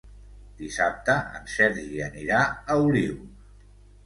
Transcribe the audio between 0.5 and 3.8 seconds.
Dissabte en Sergi anirà a Olius.